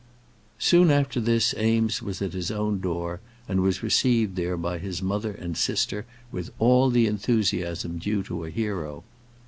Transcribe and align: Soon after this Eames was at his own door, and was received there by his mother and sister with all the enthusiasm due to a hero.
Soon 0.57 0.89
after 0.89 1.19
this 1.21 1.53
Eames 1.59 2.01
was 2.01 2.23
at 2.23 2.33
his 2.33 2.49
own 2.49 2.79
door, 2.79 3.19
and 3.47 3.61
was 3.61 3.83
received 3.83 4.35
there 4.35 4.57
by 4.57 4.79
his 4.79 4.99
mother 4.99 5.31
and 5.31 5.55
sister 5.55 6.07
with 6.31 6.49
all 6.57 6.89
the 6.89 7.05
enthusiasm 7.05 7.99
due 7.99 8.23
to 8.23 8.45
a 8.45 8.49
hero. 8.49 9.03